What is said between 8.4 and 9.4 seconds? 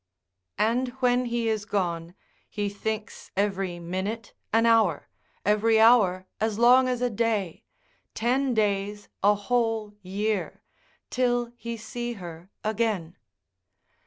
days a